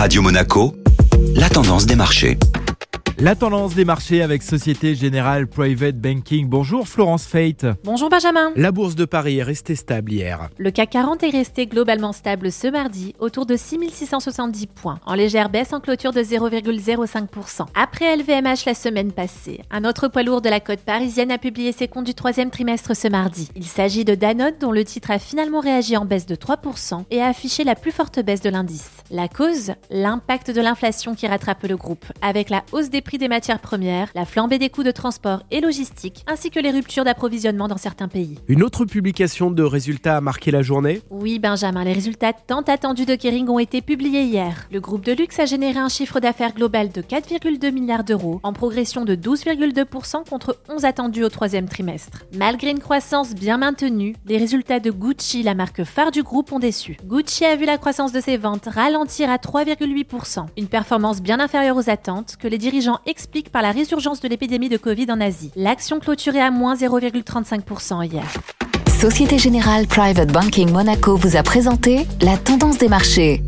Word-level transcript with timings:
Radio 0.00 0.22
Monaco, 0.22 0.74
la 1.36 1.50
tendance 1.50 1.84
des 1.84 1.94
marchés. 1.94 2.38
La 3.18 3.34
tendance 3.34 3.74
des 3.74 3.84
marchés 3.84 4.22
avec 4.22 4.42
Société 4.42 4.94
Générale 4.94 5.46
Private 5.46 5.96
Banking. 5.96 6.48
Bonjour 6.48 6.88
Florence 6.88 7.26
Fate. 7.26 7.66
Bonjour 7.84 8.08
Benjamin. 8.08 8.50
La 8.56 8.72
bourse 8.72 8.94
de 8.94 9.04
Paris 9.04 9.36
est 9.36 9.42
restée 9.42 9.76
stable 9.76 10.10
hier. 10.10 10.48
Le 10.56 10.70
CAC 10.70 10.88
40 10.88 11.22
est 11.24 11.28
resté 11.28 11.66
globalement 11.66 12.14
stable 12.14 12.50
ce 12.50 12.68
mardi, 12.68 13.14
autour 13.18 13.44
de 13.44 13.56
6670 13.56 14.68
points, 14.68 15.00
en 15.04 15.12
légère 15.12 15.50
baisse 15.50 15.74
en 15.74 15.80
clôture 15.80 16.14
de 16.14 16.22
0,05%. 16.22 17.66
Après 17.74 18.16
LVMH 18.16 18.64
la 18.64 18.74
semaine 18.74 19.12
passée, 19.12 19.60
un 19.70 19.84
autre 19.84 20.08
poids 20.08 20.22
lourd 20.22 20.40
de 20.40 20.48
la 20.48 20.60
côte 20.60 20.80
parisienne 20.80 21.30
a 21.30 21.36
publié 21.36 21.72
ses 21.72 21.88
comptes 21.88 22.06
du 22.06 22.14
troisième 22.14 22.48
trimestre 22.48 22.96
ce 22.96 23.08
mardi. 23.08 23.50
Il 23.54 23.66
s'agit 23.66 24.06
de 24.06 24.14
Danone 24.14 24.54
dont 24.58 24.72
le 24.72 24.82
titre 24.82 25.10
a 25.10 25.18
finalement 25.18 25.60
réagi 25.60 25.98
en 25.98 26.06
baisse 26.06 26.24
de 26.24 26.36
3% 26.36 27.04
et 27.10 27.20
a 27.20 27.26
affiché 27.26 27.64
la 27.64 27.74
plus 27.74 27.92
forte 27.92 28.18
baisse 28.24 28.40
de 28.40 28.48
l'indice. 28.48 28.99
La 29.12 29.26
cause 29.26 29.72
L'impact 29.90 30.52
de 30.52 30.60
l'inflation 30.60 31.16
qui 31.16 31.26
rattrape 31.26 31.64
le 31.64 31.76
groupe, 31.76 32.04
avec 32.22 32.48
la 32.48 32.62
hausse 32.70 32.90
des 32.90 33.00
prix 33.00 33.18
des 33.18 33.26
matières 33.26 33.58
premières, 33.58 34.08
la 34.14 34.24
flambée 34.24 34.60
des 34.60 34.70
coûts 34.70 34.84
de 34.84 34.92
transport 34.92 35.42
et 35.50 35.60
logistique, 35.60 36.24
ainsi 36.28 36.52
que 36.52 36.60
les 36.60 36.70
ruptures 36.70 37.02
d'approvisionnement 37.02 37.66
dans 37.66 37.76
certains 37.76 38.06
pays. 38.06 38.38
Une 38.46 38.62
autre 38.62 38.84
publication 38.84 39.50
de 39.50 39.64
résultats 39.64 40.18
a 40.18 40.20
marqué 40.20 40.52
la 40.52 40.62
journée 40.62 41.02
Oui, 41.10 41.40
Benjamin, 41.40 41.82
les 41.82 41.92
résultats 41.92 42.32
tant 42.32 42.60
attendus 42.60 43.04
de 43.04 43.16
Kering 43.16 43.48
ont 43.48 43.58
été 43.58 43.80
publiés 43.80 44.22
hier. 44.22 44.68
Le 44.70 44.78
groupe 44.78 45.04
de 45.04 45.10
luxe 45.10 45.40
a 45.40 45.44
généré 45.44 45.80
un 45.80 45.88
chiffre 45.88 46.20
d'affaires 46.20 46.54
global 46.54 46.92
de 46.92 47.02
4,2 47.02 47.72
milliards 47.72 48.04
d'euros, 48.04 48.38
en 48.44 48.52
progression 48.52 49.04
de 49.04 49.16
12,2% 49.16 50.28
contre 50.28 50.56
11 50.68 50.84
attendus 50.84 51.24
au 51.24 51.30
troisième 51.30 51.68
trimestre. 51.68 52.26
Malgré 52.36 52.70
une 52.70 52.78
croissance 52.78 53.34
bien 53.34 53.56
maintenue, 53.56 54.14
les 54.26 54.38
résultats 54.38 54.78
de 54.78 54.92
Gucci, 54.92 55.42
la 55.42 55.54
marque 55.54 55.82
phare 55.82 56.12
du 56.12 56.22
groupe, 56.22 56.52
ont 56.52 56.60
déçu. 56.60 56.96
Gucci 57.04 57.44
a 57.44 57.56
vu 57.56 57.64
la 57.64 57.76
croissance 57.76 58.12
de 58.12 58.20
ses 58.20 58.36
ventes 58.36 58.68
ralentir 58.70 58.99
à 59.00 59.36
3,8%, 59.36 60.46
une 60.58 60.66
performance 60.66 61.22
bien 61.22 61.40
inférieure 61.40 61.76
aux 61.76 61.88
attentes 61.88 62.36
que 62.38 62.46
les 62.46 62.58
dirigeants 62.58 62.98
explique 63.06 63.50
par 63.50 63.62
la 63.62 63.72
résurgence 63.72 64.20
de 64.20 64.28
l'épidémie 64.28 64.68
de 64.68 64.76
Covid 64.76 65.06
en 65.10 65.20
Asie. 65.20 65.50
L'action 65.56 66.00
clôturait 66.00 66.40
à 66.40 66.50
moins 66.50 66.74
0,35% 66.74 68.06
hier. 68.06 68.24
Société 68.88 69.38
Générale 69.38 69.86
Private 69.86 70.30
Banking 70.30 70.70
Monaco 70.70 71.16
vous 71.16 71.36
a 71.36 71.42
présenté 71.42 72.06
la 72.20 72.36
tendance 72.36 72.76
des 72.76 72.88
marchés. 72.88 73.42